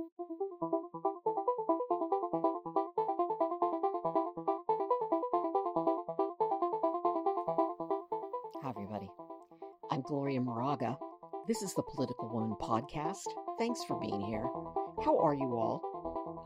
[0.00, 0.06] Hi,
[8.70, 9.10] everybody.
[9.90, 10.96] I'm Gloria Moraga.
[11.46, 13.26] This is the Political Woman Podcast.
[13.58, 14.48] Thanks for being here.
[15.04, 15.82] How are you all?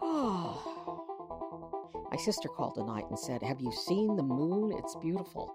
[2.11, 4.73] My sister called tonight and said, Have you seen the moon?
[4.77, 5.55] It's beautiful.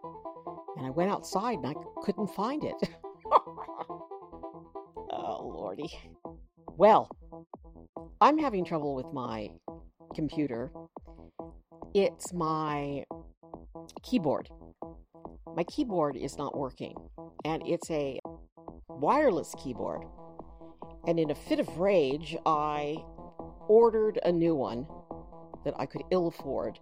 [0.77, 2.77] And I went outside and I couldn't find it.
[5.11, 5.91] oh, Lordy.
[6.77, 7.09] Well,
[8.21, 9.49] I'm having trouble with my
[10.13, 10.73] computer.
[11.93, 13.05] It's my
[14.03, 14.49] keyboard.
[15.55, 16.95] My keyboard is not working,
[17.45, 18.19] and it's a
[18.89, 20.03] wireless keyboard.
[21.07, 22.97] And in a fit of rage, I
[23.69, 24.85] ordered a new one
[25.63, 26.77] that I could ill afford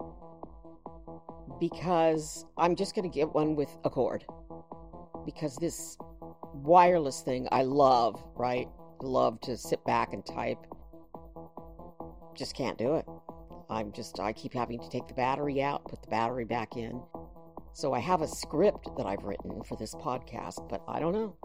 [1.60, 4.26] because I'm just going to get one with a cord.
[5.24, 5.99] Because this
[6.54, 8.68] wireless thing I love, right?
[9.04, 10.66] Love to sit back and type.
[12.38, 13.05] Just can't do it.
[13.70, 17.02] I'm just, I keep having to take the battery out, put the battery back in.
[17.74, 21.35] So I have a script that I've written for this podcast, but I don't know.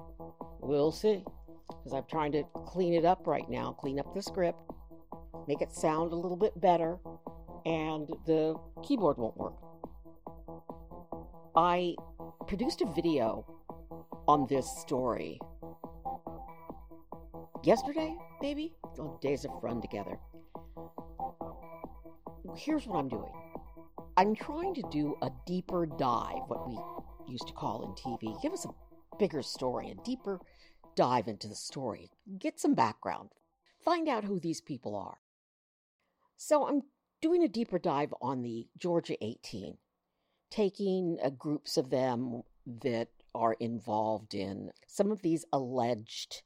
[0.61, 1.25] We'll see.
[1.69, 4.59] Because I'm trying to clean it up right now, clean up the script,
[5.49, 6.99] make it sound a little bit better,
[7.65, 8.55] and the
[8.87, 9.55] keyboard won't work.
[11.57, 11.97] I
[12.47, 13.47] produced a video
[14.29, 15.39] on this story
[17.65, 18.75] yesterday, maybe?
[18.99, 20.19] Oh, days of run together.
[22.57, 23.33] Here's what I'm doing
[24.17, 26.79] I'm trying to do a deeper dive, what we
[27.27, 28.41] used to call in TV.
[28.43, 30.39] Give us a bigger story, a deeper
[30.95, 33.31] dive into the story, get some background,
[33.83, 35.19] find out who these people are.
[36.37, 36.83] So I'm
[37.23, 39.79] doing a deeper dive on the Georgia 18,
[40.51, 46.43] taking uh, groups of them that are involved in some of these alleged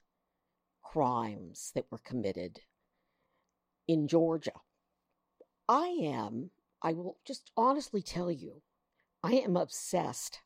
[0.81, 2.61] crimes that were committed
[3.89, 4.51] in Georgia.
[5.69, 6.51] I am,
[6.81, 8.61] I will just honestly tell you,
[9.23, 10.39] I am obsessed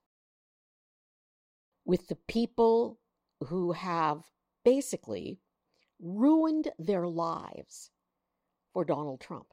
[1.85, 2.99] with the people
[3.47, 4.23] who have
[4.63, 5.39] basically
[5.99, 7.91] ruined their lives
[8.73, 9.47] for Donald Trump.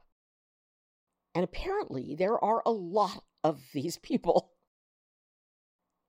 [1.34, 4.52] And apparently, there are a lot of these people.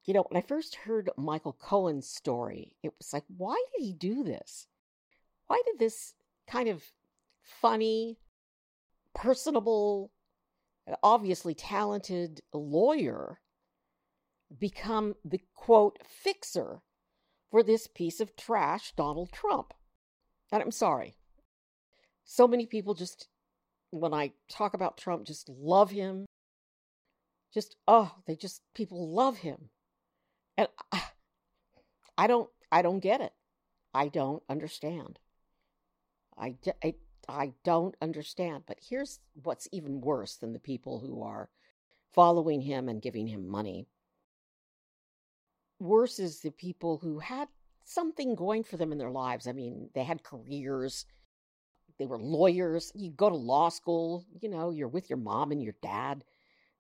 [0.06, 3.94] You know, when I first heard Michael Cohen's story, it was like, why did he
[3.94, 4.66] do this?
[5.48, 6.14] Why did this
[6.48, 6.84] kind of
[7.44, 8.18] funny,
[9.14, 10.12] personable,
[11.04, 13.40] obviously talented lawyer
[14.58, 16.82] become the quote fixer
[17.52, 19.74] for this piece of trash, Donald Trump?
[20.52, 21.16] And I'm sorry.
[22.24, 23.28] So many people just
[23.92, 26.26] when I talk about Trump, just love him.
[27.54, 29.70] Just, oh, they just, people love him.
[30.58, 31.02] And I,
[32.18, 33.34] I don't, I don't get it.
[33.94, 35.18] I don't understand.
[36.38, 36.96] I, I,
[37.30, 38.64] I don't understand.
[38.68, 41.50] But here's what's even worse than the people who are
[42.12, 43.88] following him and giving him money.
[45.80, 47.48] Worse is the people who had
[47.86, 49.48] something going for them in their lives.
[49.48, 51.06] I mean, they had careers,
[51.98, 52.92] they were lawyers.
[52.96, 56.24] You go to law school, you know, you're with your mom and your dad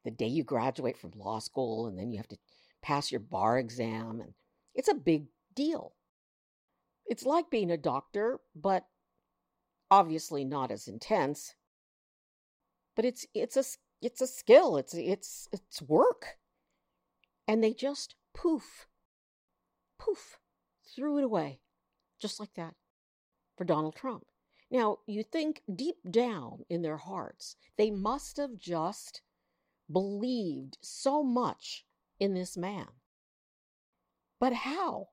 [0.06, 2.38] the day you graduate from law school, and then you have to
[2.82, 4.22] pass your bar exam.
[4.22, 4.34] And
[4.74, 5.94] it's a big deal.
[7.06, 8.86] It's like being a doctor, but
[9.92, 11.56] obviously not as intense.
[12.96, 13.64] But it's it's a
[14.02, 14.78] it's a skill.
[14.78, 16.38] It's it's it's work.
[17.48, 18.88] And they just poof,
[19.98, 20.38] poof,
[20.96, 21.62] threw it away,
[22.22, 22.76] just like that,
[23.58, 24.26] for Donald Trump.
[24.70, 29.24] Now, you think deep down in their hearts, they must have just
[29.92, 31.86] believed so much
[32.20, 32.88] in this man.
[34.40, 35.08] But how?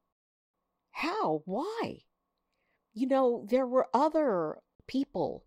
[0.90, 1.42] How?
[1.46, 2.02] Why?
[2.92, 5.44] You know, there were other people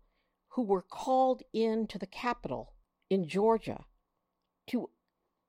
[0.50, 2.74] who were called into the Capitol
[3.08, 3.84] in Georgia
[4.68, 4.90] to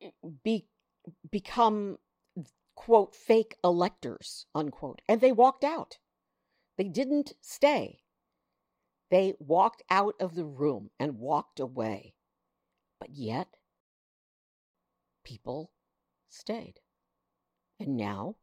[0.02, 0.12] eh,
[0.44, 0.68] be
[1.30, 1.98] become
[2.76, 5.98] quote fake electors unquote and they walked out
[6.78, 8.02] they didn't stay
[9.12, 12.16] they walked out of the room and walked away.
[12.98, 13.58] But yet,
[15.26, 15.72] people
[16.30, 16.80] stayed.
[17.78, 18.38] And now,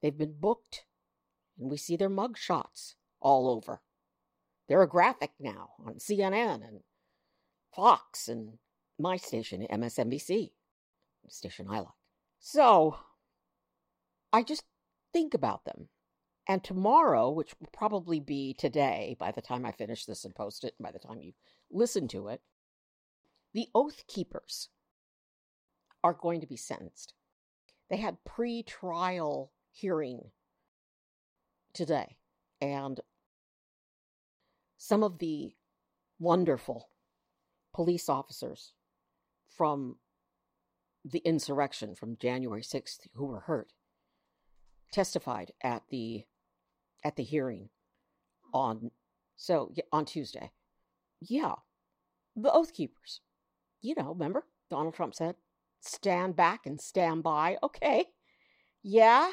[0.00, 0.86] they've been booked,
[1.58, 3.82] and we see their mug shots all over.
[4.70, 6.80] They're a graphic now on CNN and
[7.74, 8.58] Fox and
[9.00, 10.52] my station, MSNBC,
[11.26, 11.88] station I like.
[12.38, 12.96] So,
[14.32, 14.62] I just
[15.12, 15.88] think about them
[16.46, 20.62] and tomorrow, which will probably be today by the time I finish this and post
[20.62, 21.32] it, by the time you
[21.70, 22.40] listen to it,
[23.52, 24.68] the Oath Keepers
[26.04, 27.14] are going to be sentenced.
[27.88, 30.30] They had pre trial hearing
[31.74, 32.18] today,
[32.60, 33.00] and
[34.82, 35.52] some of the
[36.18, 36.88] wonderful
[37.74, 38.72] police officers
[39.46, 39.96] from
[41.04, 43.74] the insurrection from January 6th who were hurt
[44.90, 46.24] testified at the
[47.04, 47.68] at the hearing
[48.54, 48.90] on
[49.36, 50.50] so on Tuesday.
[51.20, 51.56] Yeah.
[52.34, 53.20] The Oath Keepers.
[53.82, 54.46] You know, remember?
[54.70, 55.34] Donald Trump said,
[55.80, 57.58] stand back and stand by.
[57.62, 58.06] Okay.
[58.82, 59.30] Yeah.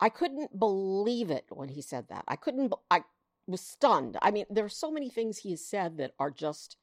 [0.00, 2.24] I couldn't believe it when he said that.
[2.26, 3.02] I couldn't, I
[3.48, 4.16] was stunned.
[4.22, 6.76] I mean, there are so many things he has said that are just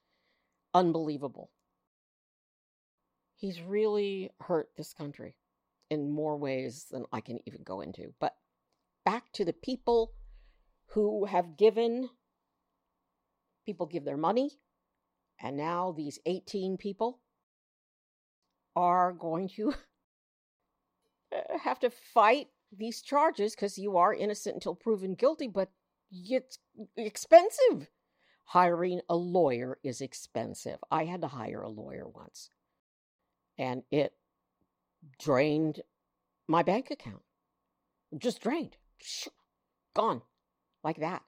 [0.73, 1.51] unbelievable.
[3.35, 5.35] He's really hurt this country
[5.89, 8.13] in more ways than I can even go into.
[8.19, 8.35] But
[9.05, 10.13] back to the people
[10.87, 12.09] who have given,
[13.65, 14.51] people give their money,
[15.39, 17.19] and now these 18 people
[18.75, 19.73] are going to
[21.63, 25.69] have to fight these charges because you are innocent until proven guilty, but
[26.11, 26.59] it's
[26.95, 27.89] expensive.
[28.45, 30.77] Hiring a lawyer is expensive.
[30.91, 32.51] I had to hire a lawyer once,
[33.57, 34.13] and it
[35.19, 35.81] drained
[36.47, 37.23] my bank account.
[38.17, 38.77] Just drained.
[39.95, 40.21] Gone.
[40.83, 41.23] Like that.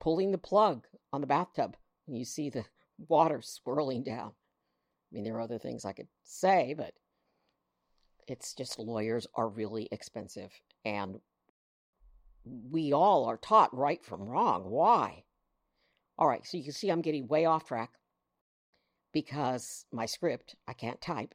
[0.00, 1.76] Pulling the plug on the bathtub,
[2.06, 2.64] and you see the
[3.08, 4.30] water swirling down.
[4.30, 6.94] I mean, there are other things I could say, but
[8.26, 10.52] it's just lawyers are really expensive.
[10.84, 11.20] And
[12.70, 14.64] we all are taught right from wrong.
[14.64, 15.24] Why?
[16.18, 17.90] All right, so you can see I'm getting way off track
[19.12, 21.34] because my script, I can't type.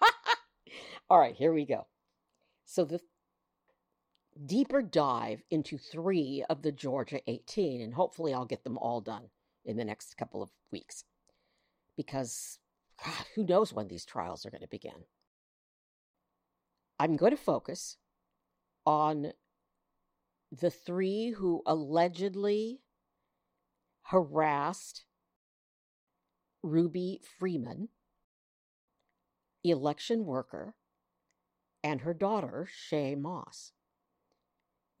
[1.10, 1.86] all right, here we go.
[2.64, 3.00] So the
[4.46, 9.28] deeper dive into three of the Georgia 18, and hopefully I'll get them all done
[9.64, 11.04] in the next couple of weeks
[11.96, 12.58] because
[13.04, 15.04] God, who knows when these trials are going to begin.
[16.98, 17.96] I'm going to focus
[18.86, 19.32] on
[20.60, 22.80] the three who allegedly
[24.02, 25.04] harassed
[26.62, 27.88] Ruby Freeman,
[29.62, 30.74] election worker,
[31.82, 33.72] and her daughter, Shaye Moss.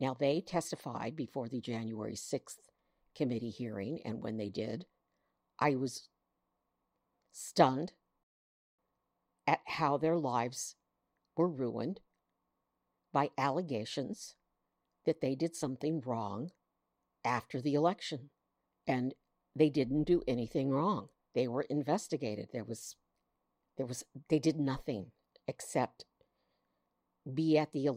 [0.00, 2.58] Now, they testified before the January 6th
[3.16, 4.86] committee hearing, and when they did,
[5.58, 6.08] I was
[7.32, 7.92] stunned
[9.46, 10.74] at how their lives
[11.36, 12.00] were ruined
[13.12, 14.34] by allegations
[15.06, 16.50] that they did something wrong
[17.24, 18.30] after the election.
[18.86, 19.14] And
[19.56, 21.08] they didn't do anything wrong.
[21.34, 22.48] They were investigated.
[22.52, 22.96] There was,
[23.76, 25.12] there was, they did nothing
[25.46, 26.04] except
[27.32, 27.88] be at the,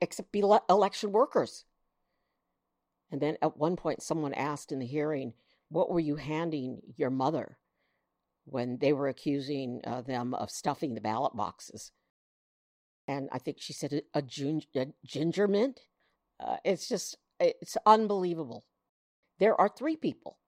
[0.00, 1.64] except be election workers.
[3.10, 5.32] And then at one point, someone asked in the hearing,
[5.70, 7.58] What were you handing your mother
[8.44, 11.92] when they were accusing uh, them of stuffing the ballot boxes?
[13.06, 14.22] And I think she said a, a,
[14.74, 15.80] a ginger mint.
[16.40, 18.64] Uh, it's just, it's unbelievable.
[19.38, 20.38] There are three people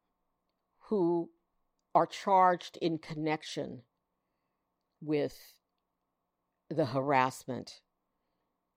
[0.88, 1.30] who
[1.94, 3.82] are charged in connection
[5.00, 5.36] with
[6.68, 7.80] the harassment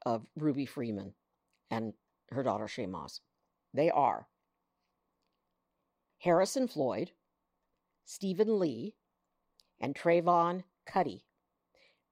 [0.05, 1.13] of Ruby Freeman
[1.69, 1.93] and
[2.29, 3.21] her daughter Shaye Moss.
[3.73, 4.27] They are
[6.19, 7.11] Harrison Floyd,
[8.05, 8.95] Stephen Lee,
[9.79, 11.23] and Trevian Kutti.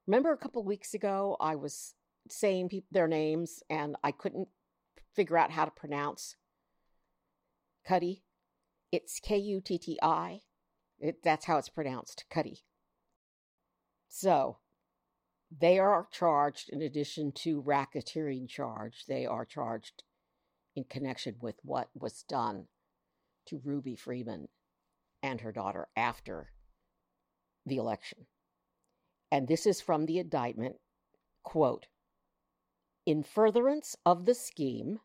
[0.08, 1.94] Remember a couple weeks ago, I was
[2.30, 4.50] saying pe- their names and I couldn't
[5.16, 6.36] figure out how to pronounce
[7.88, 8.22] Kutti?
[8.92, 10.42] It's K U T T I.
[11.24, 12.62] That's how it's pronounced, Kutti.
[14.08, 14.58] So,
[15.60, 19.06] they are charged in addition to racketeering charge.
[19.08, 20.04] They are charged
[20.76, 22.68] in connection with what was done
[23.48, 24.48] to Ruby Freeman
[25.24, 26.52] and her daughter after
[27.66, 28.28] the election.
[29.32, 30.76] And this is from the indictment
[31.44, 31.88] quote,
[33.06, 35.00] In furtherance of the scheme,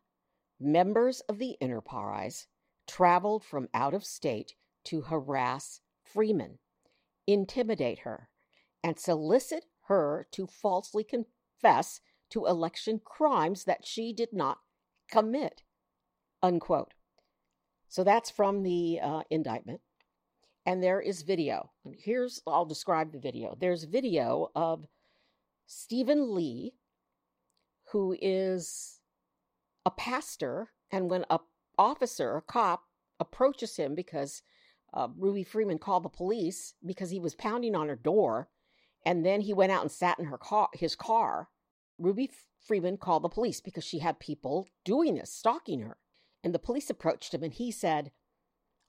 [0.59, 2.47] members of the enterprise
[2.85, 4.53] traveled from out of state
[4.85, 6.59] to harass Freeman,
[7.25, 8.29] intimidate her,
[8.83, 11.99] and solicit her to falsely confess
[12.29, 14.59] to election crimes that she did not
[15.09, 15.63] commit,
[16.43, 16.93] unquote.
[17.87, 19.81] So that's from the uh, indictment.
[20.65, 21.71] And there is video.
[21.85, 23.55] And here's, I'll describe the video.
[23.59, 24.85] There's video of
[25.65, 26.73] Stephen Lee,
[27.91, 28.99] who is
[29.85, 30.69] a pastor.
[30.91, 31.39] And when a
[31.77, 32.83] officer, a cop,
[33.19, 34.41] approaches him because
[34.93, 38.49] uh, Ruby Freeman called the police because he was pounding on her door,
[39.05, 41.49] and then he went out and sat in her car, his car.
[41.97, 42.31] Ruby
[42.65, 45.97] Freeman called the police because she had people doing this, stalking her.
[46.43, 48.11] And the police approached him and he said,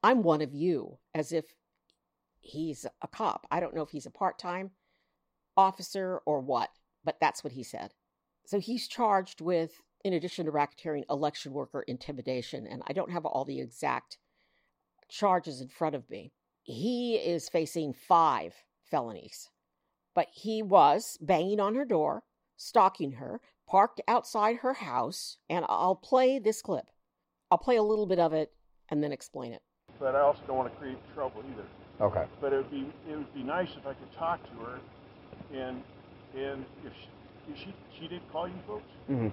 [0.02, 1.56] I'm one of you, as if
[2.40, 3.46] he's a cop.
[3.50, 4.72] I don't know if he's a part time
[5.56, 6.70] officer or what,
[7.04, 7.94] but that's what he said.
[8.48, 12.66] So he's charged with, in addition to racketeering, election worker intimidation.
[12.66, 14.16] And I don't have all the exact
[15.06, 16.32] charges in front of me.
[16.62, 18.54] He is facing five
[18.90, 19.50] felonies,
[20.14, 22.22] but he was banging on her door,
[22.56, 26.86] stalking her, parked outside her house, and I'll play this clip.
[27.50, 28.54] I'll play a little bit of it
[28.88, 29.60] and then explain it.
[30.00, 31.66] But I also don't want to create trouble either.
[32.00, 32.24] Okay.
[32.40, 34.80] But it would be it would be nice if I could talk to her,
[35.52, 35.82] and
[36.34, 37.17] and if she if
[37.56, 38.90] she, she did call you folks.
[39.06, 39.28] hmm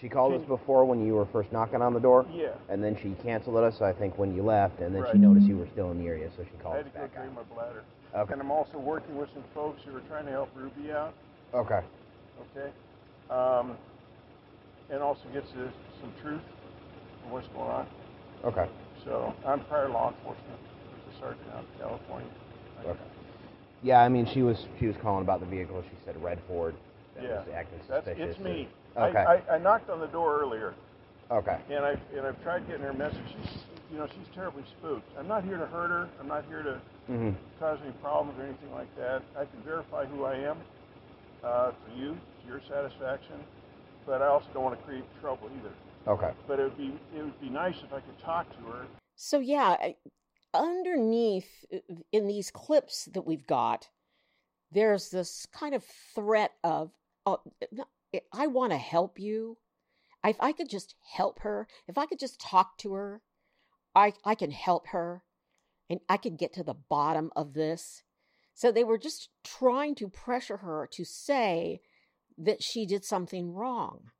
[0.00, 2.50] She called us before when you were first knocking on the door, Yeah.
[2.68, 3.80] and then she canceled us.
[3.80, 6.30] I think when you left, and then she noticed you were still in the area,
[6.36, 6.96] so she called us back.
[6.96, 7.84] I had to go drain my bladder.
[8.16, 8.32] Okay.
[8.32, 11.14] And I'm also working with some folks who are trying to help Ruby out.
[11.54, 11.80] Okay.
[12.56, 12.70] Okay.
[13.30, 13.76] Um,
[14.90, 16.42] and also gets to some truth
[17.24, 17.86] on what's going on.
[18.44, 18.66] Okay.
[19.04, 20.58] So I'm prior law enforcement.
[21.08, 22.28] As a sergeant out in California.
[22.84, 22.98] Okay.
[23.82, 25.82] Yeah, I mean, she was she was calling about the vehicle.
[25.82, 26.74] She said red Ford.
[27.14, 27.38] That Yeah.
[27.40, 28.36] was acting That's suspicious.
[28.36, 28.68] it's me.
[28.96, 29.18] Okay.
[29.18, 30.74] I, I, I knocked on the door earlier.
[31.30, 31.58] Okay.
[31.70, 33.24] and I and I've tried getting her message.
[33.26, 35.08] She's you know she's terribly spooked.
[35.18, 36.08] I'm not here to hurt her.
[36.20, 39.22] I'm not here to hmm cause any problems or anything like that.
[39.36, 40.58] I can verify who I am
[41.42, 43.36] uh, for you, to your satisfaction,
[44.04, 45.72] but I also don't want to create trouble either.
[46.06, 46.32] Okay.
[46.46, 48.86] But it would be it would be nice if I could talk to her.
[49.14, 49.76] So, yeah,
[50.52, 51.78] underneath uh,
[52.12, 53.88] in these clips that we've got,
[54.70, 56.90] there's this kind of threat of,
[57.26, 57.40] oh,
[58.12, 59.58] eh, I want to help you.
[60.24, 63.22] If I could just help her, if I could just talk to her,
[63.94, 65.24] I, I can help her
[65.90, 68.02] and I can get to the bottom of this.
[68.54, 71.80] So they were just trying to pressure her to say
[72.38, 74.10] that she did something wrong.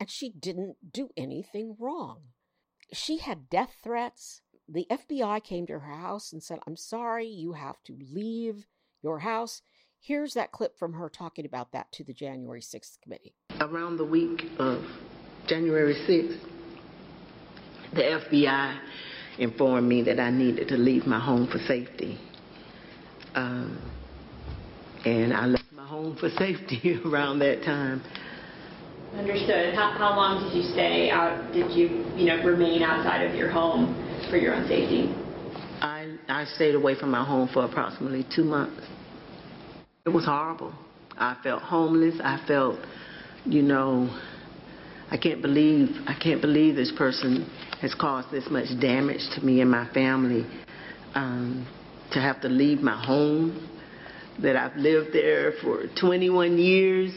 [0.00, 2.22] And she didn't do anything wrong.
[2.92, 4.42] She had death threats.
[4.68, 8.66] The FBI came to her house and said, I'm sorry, you have to leave
[9.02, 9.62] your house.
[10.04, 13.34] Here's that clip from her talking about that to the January 6th committee.
[13.60, 14.82] around the week of
[15.46, 16.40] January 6th,
[17.94, 18.80] the FBI
[19.38, 22.18] informed me that I needed to leave my home for safety.
[23.36, 23.78] Um,
[25.04, 28.02] and I left my home for safety around that time.
[29.16, 29.72] Understood.
[29.76, 33.52] How, how long did you stay out, did you, you know, remain outside of your
[33.52, 33.94] home
[34.28, 35.14] for your own safety?
[35.80, 38.82] I, I stayed away from my home for approximately two months.
[40.04, 40.74] It was horrible.
[41.16, 42.16] I felt homeless.
[42.24, 42.76] I felt,
[43.44, 44.10] you know,
[45.12, 47.48] I can't believe, I can't believe this person
[47.80, 50.44] has caused this much damage to me and my family.
[51.14, 51.68] Um,
[52.10, 53.68] to have to leave my home,
[54.42, 57.12] that I've lived there for 21 years,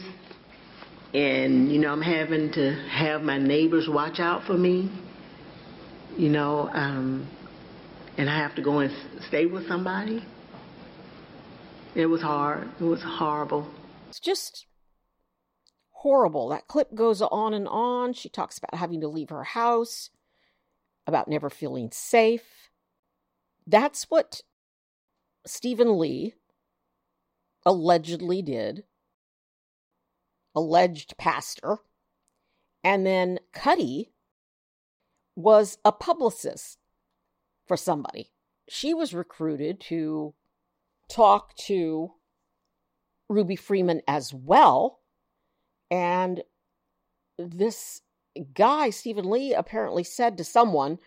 [1.12, 4.92] and, you know, I'm having to have my neighbors watch out for me,
[6.16, 7.28] you know, um,
[8.16, 8.92] and I have to go and
[9.26, 10.24] stay with somebody.
[11.96, 12.68] It was hard.
[12.78, 13.66] It was horrible.
[14.10, 14.66] It's just
[15.92, 16.50] horrible.
[16.50, 18.12] That clip goes on and on.
[18.12, 20.10] She talks about having to leave her house,
[21.06, 22.68] about never feeling safe.
[23.66, 24.42] That's what
[25.46, 26.34] Stephen Lee
[27.64, 28.84] allegedly did.
[30.54, 31.78] Alleged pastor.
[32.84, 34.10] And then Kutti
[35.34, 36.76] was a publicist
[37.66, 38.32] for somebody.
[38.68, 40.34] She was recruited to
[41.08, 42.12] talk to
[43.28, 45.00] Ruby Freeman as well.
[45.90, 46.42] And
[47.38, 48.02] this
[48.54, 50.98] guy, Stephen Lee, apparently said to someone,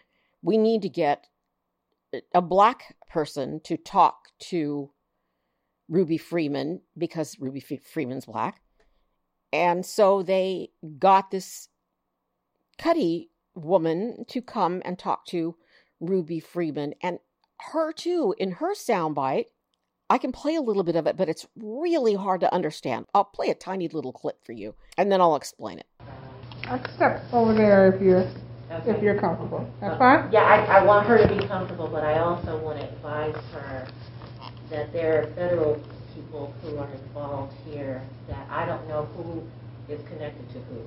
[0.42, 1.28] We need to get
[2.34, 4.92] a black person to talk to
[5.88, 8.62] Ruby Freeman because Ruby F- Freeman's black.
[9.52, 11.70] And so they got this
[12.78, 15.56] Kutti woman to come and talk to
[16.00, 16.94] Ruby Freeman.
[17.02, 17.20] And
[17.72, 19.48] her, too, in her soundbite,
[20.10, 23.06] I can play a little bit of it, but it's really hard to understand.
[23.14, 25.86] I'll play a tiny little clip for you, and then I'll explain it.
[26.68, 28.28] I step over there if you're
[28.86, 29.72] if you're comfortable.
[29.82, 30.32] That's fine.
[30.32, 33.88] Yeah, I, I want her to be comfortable, but I also want to advise her
[34.72, 35.82] that there are federal
[36.16, 39.44] people who are involved here that I don't know who
[39.92, 40.82] is connected to who.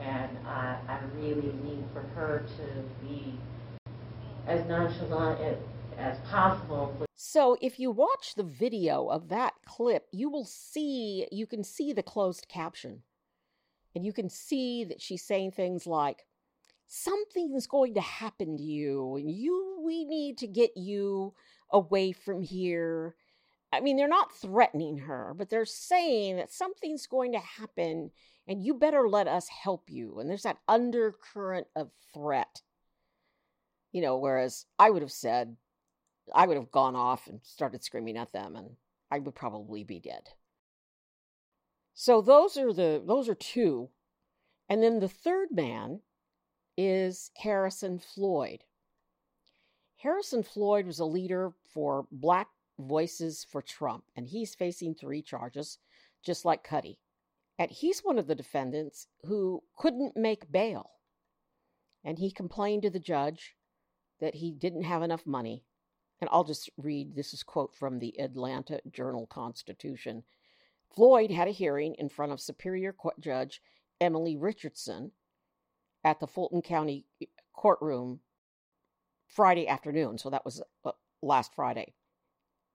[0.00, 3.34] And I, I really need for her to be
[4.46, 5.56] as nonchalant as,
[5.98, 11.46] as possible So, if you watch the video of that clip, you will see, you
[11.46, 13.02] can see the closed caption.
[13.94, 16.24] And you can see that she's saying things like,
[16.86, 21.34] something's going to happen to you, and you, we need to get you
[21.70, 23.14] away from here.
[23.72, 28.10] I mean, they're not threatening her, but they're saying that something's going to happen
[28.46, 30.18] and you better let us help you.
[30.18, 32.62] And there's that undercurrent of threat.
[33.92, 35.56] You know, whereas I would have said,
[36.34, 38.76] I would have gone off and started screaming at them and
[39.10, 40.30] I would probably be dead.
[41.94, 43.90] So those are the those are two.
[44.68, 46.00] And then the third man
[46.76, 48.64] is Harrison Floyd.
[49.96, 52.48] Harrison Floyd was a leader for Black
[52.78, 55.78] Voices for Trump, and he's facing three charges,
[56.24, 56.96] just like Kutti.
[57.58, 60.90] And he's one of the defendants who couldn't make bail.
[62.02, 63.54] And he complained to the judge
[64.20, 65.64] that he didn't have enough money.
[66.22, 70.22] And I'll just read this is quote from the Atlanta Journal Constitution.
[70.94, 73.60] Floyd had a hearing in front of Superior Court Judge
[74.00, 75.10] Emily Richardson
[76.04, 77.06] at the Fulton County
[77.52, 78.20] courtroom
[79.26, 80.16] Friday afternoon.
[80.16, 81.92] So that was uh, last Friday.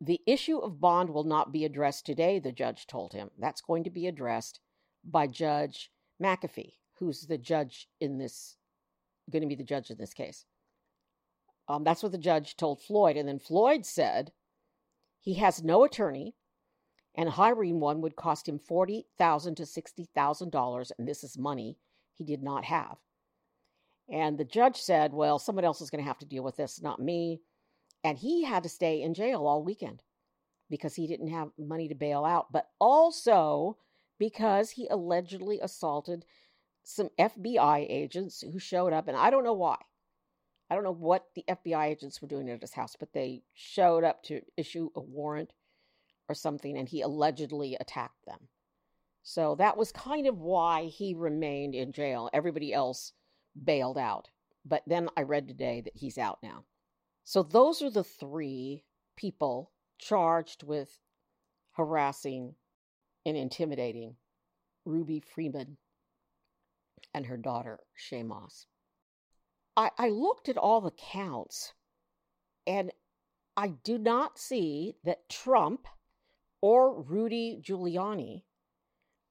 [0.01, 3.29] The issue of bond will not be addressed today, the judge told him.
[3.39, 4.59] That's going to be addressed
[5.05, 5.89] by Judge
[6.21, 8.57] McAfee, who's the judge in this,
[9.31, 10.43] going to be the judge in this case.
[11.67, 13.17] Um, that's what the judge told Floyd.
[13.17, 14.31] And then Floyd said
[15.19, 16.35] he has no attorney
[17.17, 20.91] and hiring one would cost him $40,000 to $60,000.
[20.97, 21.77] And this is money
[22.15, 22.97] he did not have.
[24.09, 26.81] And the judge said, well, someone else is going to have to deal with this,
[26.81, 27.41] not me.
[28.03, 30.03] And he had to stay in jail all weekend
[30.69, 33.77] because he didn't have money to bail out, but also
[34.19, 36.23] because he allegedly assaulted
[36.83, 39.07] some FBI agents who showed up.
[39.07, 39.77] And I don't know why.
[40.69, 44.03] I don't know what the FBI agents were doing at his house, but they showed
[44.03, 45.53] up to issue a warrant
[46.27, 48.49] or something, and he allegedly attacked them.
[49.23, 52.29] So that was kind of why he remained in jail.
[52.33, 53.13] Everybody else
[53.63, 54.29] bailed out.
[54.65, 56.65] But then I read today that he's out now.
[57.23, 58.83] So those are the three
[59.15, 60.99] people charged with
[61.71, 62.55] harassing
[63.25, 64.15] and intimidating
[64.85, 65.77] Ruby Freeman
[67.13, 68.67] and her daughter, Shaye Moss.
[69.77, 71.73] I, I looked at all the counts
[72.65, 72.91] and
[73.55, 75.87] I do not see that Trump
[76.61, 78.43] or Rudy Giuliani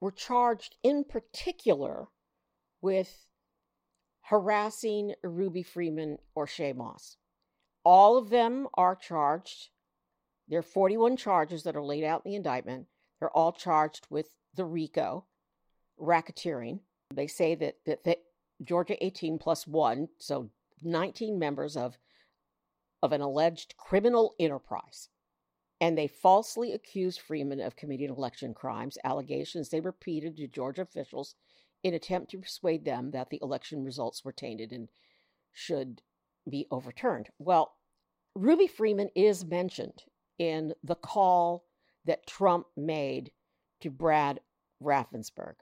[0.01, 2.07] were charged in particular
[2.81, 3.27] with
[4.23, 7.17] harassing Ruby Freeman or Shaye Moss.
[7.85, 9.71] All of them are charged.
[10.49, 12.87] There are 41 charges that are laid out in the indictment.
[13.19, 15.25] They're all charged with the RICO,
[16.01, 16.81] racketeering.
[17.15, 18.19] They say that, that, that
[18.63, 20.51] Georgia 18 plus one, so
[20.83, 21.99] 19 members of,
[23.03, 25.09] of an alleged criminal enterprise.
[25.81, 31.35] And they falsely accused Freeman of committing election crimes, allegations they repeated to Georgia officials
[31.83, 34.89] in attempt to persuade them that the election results were tainted and
[35.53, 36.03] should
[36.49, 37.29] be overturned.
[37.39, 37.75] Well,
[38.35, 40.03] Ruby Freeman is mentioned
[40.39, 41.65] in the call
[42.05, 43.31] that Trump made
[43.81, 44.41] to Brad
[44.83, 45.57] Raffensperger.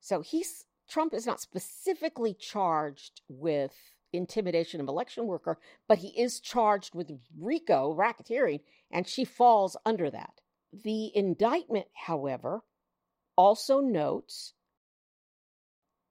[0.00, 3.74] So he's Trump is not specifically charged with
[4.12, 10.10] intimidation of election worker, but he is charged with RICO racketeering, and she falls under
[10.10, 10.40] that.
[10.72, 12.62] The indictment, however,
[13.36, 14.54] also notes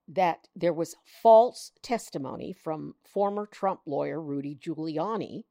[0.08, 5.44] that there was false testimony from former Trump lawyer Rudy Giuliani,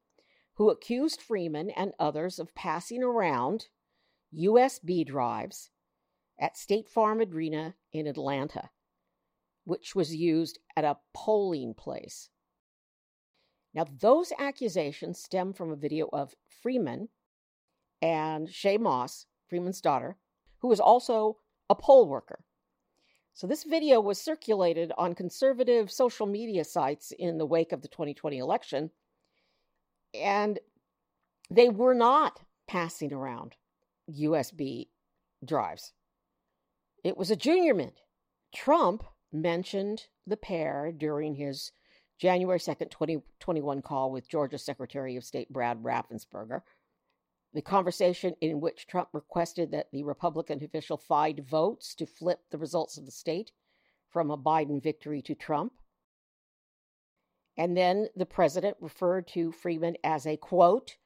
[0.55, 3.67] who accused Freeman and others of passing around
[4.35, 5.71] USB drives
[6.39, 8.71] at State Farm Arena in Atlanta,
[9.67, 12.31] which was used at a polling place.
[13.75, 17.09] Now, those accusations stem from a video of Freeman
[18.01, 20.17] and Shaye Moss, Freeman's daughter,
[20.59, 22.45] who was also a poll worker.
[23.35, 27.89] So, this video was circulated on conservative social media sites in the wake of the
[27.89, 28.91] 2020 election,
[30.15, 30.61] and
[31.51, 33.57] they were not passing around
[34.09, 34.89] USB
[35.45, 35.93] drives.
[37.05, 38.01] It was a junior mint.
[38.55, 39.05] Trump
[39.43, 41.73] mentioned the pair during his
[42.19, 46.63] January 2nd, 2021 call with Georgia Secretary of State Brad Raffensperger
[47.57, 52.59] the conversation in which Trump requested that the Republican official find votes to flip the
[52.59, 53.51] results of the state
[54.11, 55.73] from a Biden victory to Trump.
[57.57, 60.99] And then the president referred to Freeman as a quote,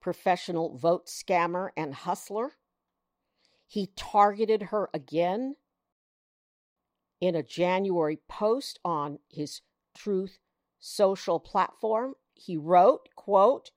[0.00, 2.52] professional vote scammer and hustler.
[3.66, 5.56] He targeted her again
[7.22, 9.62] in a January post on his
[9.94, 10.38] Truth
[10.80, 12.14] social platform.
[12.34, 13.70] He wrote, quote,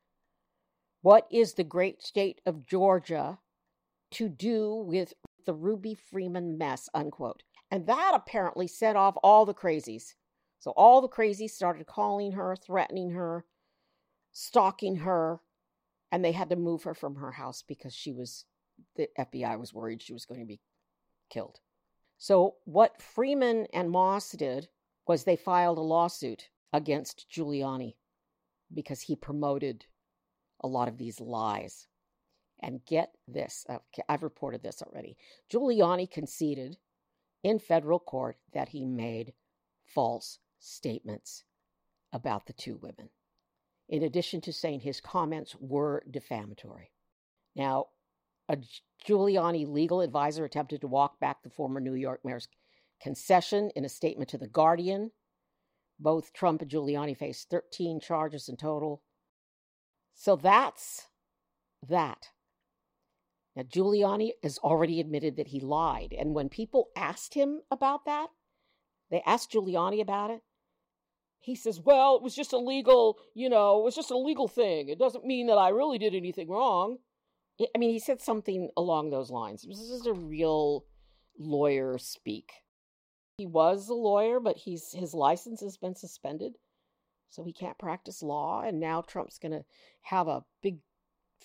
[1.02, 3.38] what is the great state of Georgia
[4.12, 5.14] to do with
[5.46, 6.90] the Ruby Freeman mess?
[6.96, 7.44] Unquote.
[7.70, 10.16] And that apparently set off all the crazies.
[10.60, 13.46] So all the crazies started calling her, threatening her,
[14.32, 15.42] stalking her,
[16.12, 18.46] and they had to move her from her house because she was,
[18.96, 20.62] the FBI was worried she was going to be
[21.30, 21.60] killed.
[22.18, 24.70] So what Freeman and Moss did
[25.08, 27.96] was they filed a lawsuit against Giuliani
[28.74, 29.86] because he promoted
[30.62, 31.88] a lot of these lies.
[32.62, 35.18] And get this uh, I've reported this already.
[35.52, 36.78] Giuliani conceded
[37.44, 39.34] in federal court that he made
[39.86, 41.44] false statements
[42.14, 43.10] about the two women.
[43.90, 46.92] in addition to saying his comments were defamatory.
[47.56, 47.88] Now,
[48.50, 48.58] a
[49.08, 52.48] Giuliani legal advisor attempted to walk back the former New York mayor's
[53.02, 55.12] concession in a statement to The Guardian.
[56.00, 59.02] Both Trump and Giuliani face 13 charges in total.
[60.14, 61.08] So that's
[61.88, 62.30] that.
[63.56, 66.14] Now, Giuliani has already admitted that he lied.
[66.18, 68.28] And when people asked him about that,
[69.10, 70.42] they asked Giuliani about it.
[71.40, 74.48] He says, Well, it was just a legal, you know, it was just a legal
[74.48, 74.90] thing.
[74.90, 76.98] It doesn't mean that I really did anything wrong.
[77.60, 79.64] I mean, he said something along those lines.
[79.68, 80.86] This is a real
[81.40, 82.52] lawyer speak.
[83.38, 86.54] He was a lawyer, but he's his license has been suspended,
[87.30, 88.62] so he can't practice law.
[88.62, 89.66] And now Trump's going to
[90.04, 90.80] have a big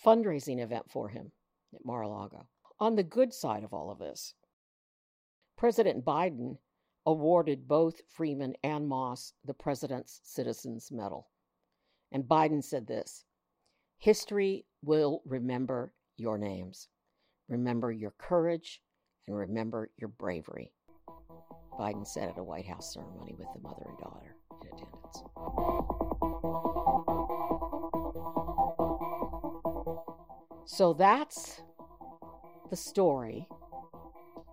[0.05, 1.33] fundraising event for him
[1.75, 2.49] at Mar-a-Lago.
[2.79, 4.35] On the good side of all of this,
[5.57, 6.59] President Biden
[7.07, 11.29] awarded both Freeman and Moss the President's Citizens Medal.
[12.13, 13.25] And Biden said this
[13.99, 16.89] History will remember your names.
[17.49, 18.83] Remember your courage
[19.27, 20.73] and remember your bravery.
[21.79, 25.23] Biden said at a White House ceremony with the mother and daughter in attendance.
[30.67, 31.63] So that's
[32.71, 33.49] the story,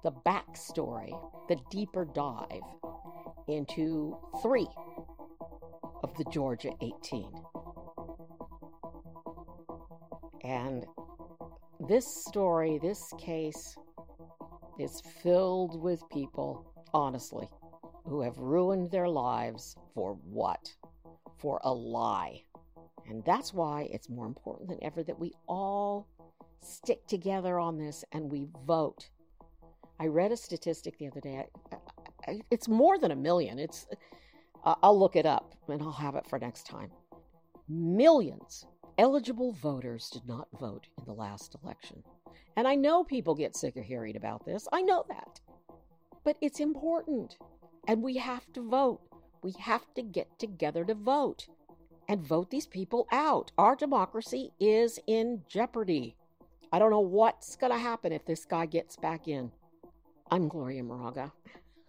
[0.03, 1.11] the backstory,
[1.47, 2.63] the deeper dive
[3.47, 4.67] into three
[6.03, 7.31] of the Georgia 18.
[10.43, 10.85] And
[11.87, 13.75] this story, this case,
[14.79, 17.47] is filled with people, honestly,
[18.05, 20.73] who have ruined their lives for what?
[21.37, 22.43] For a lie.
[23.07, 26.07] And that's why it's more important than ever that we all
[26.61, 29.09] stick together on this and we vote.
[29.99, 31.45] I read a statistic the other day.
[32.51, 33.57] It's more than a million.
[33.59, 33.87] It's
[34.63, 36.91] I'll look it up and I'll have it for next time.
[37.69, 38.65] Millions
[38.97, 42.03] eligible voters did not vote in the last election.
[42.55, 44.67] And I know people get sick of hearing about this.
[44.71, 45.39] I know that.
[46.23, 47.37] But it's important.
[47.87, 49.01] And we have to vote.
[49.43, 51.47] We have to get together to vote
[52.09, 53.51] and vote these people out.
[53.57, 56.15] Our democracy is in jeopardy.
[56.71, 59.51] I don't know what's going to happen if this guy gets back in.
[60.31, 61.31] I'm Gloria Moraga.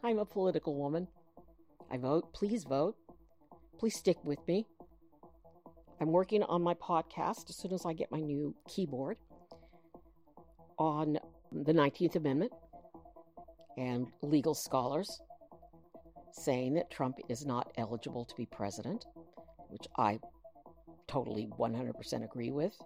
[0.05, 1.09] I'm a political woman.
[1.91, 2.33] I vote.
[2.33, 2.97] Please vote.
[3.79, 4.67] Please stick with me.
[6.01, 9.17] I'm working on my podcast as soon as I get my new keyboard
[10.79, 11.19] on
[11.51, 12.53] the 19th Amendment
[13.77, 15.21] and legal scholars
[16.31, 19.07] saying that Trump is not eligible to be president,
[19.71, 20.21] which I
[21.09, 22.77] totally 100% agree with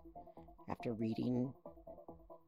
[0.71, 1.53] after reading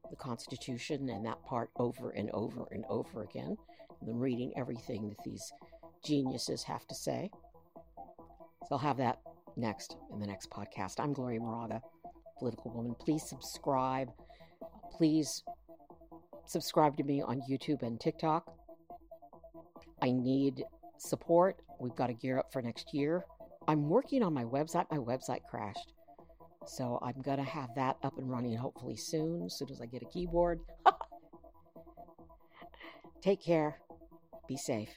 [0.09, 3.55] the Constitution and that part over and over and over again,
[3.99, 5.51] and then reading everything that these
[6.03, 7.29] geniuses have to say.
[8.67, 9.19] So I'll have that
[9.57, 10.99] next in the next podcast.
[10.99, 11.81] I'm Gloria Moraga,
[12.37, 12.95] political woman.
[12.99, 14.09] Please subscribe.
[14.91, 15.43] Please
[16.45, 18.53] subscribe to me on YouTube and TikTok.
[20.01, 20.63] I need
[20.97, 21.57] support.
[21.79, 23.25] We've got to gear up for next year.
[23.67, 24.85] I'm working on my website.
[24.91, 25.93] My website crashed.
[26.67, 29.85] So I'm going to have that up and running hopefully soon, as soon as I
[29.85, 30.61] get a keyboard.
[33.21, 33.77] Take care.
[34.47, 34.89] Be safe.